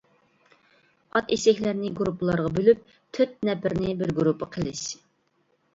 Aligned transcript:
ئات-ئېشەكلەرنى 1.19 1.91
گۇرۇپپىلارغا 2.01 2.55
بۆلۈپ، 2.57 2.83
تۆت 3.19 3.37
نەپىرىنى 3.51 3.95
بىر 4.03 4.19
گۇرۇپپا 4.21 4.51
قىلىش. 4.59 4.85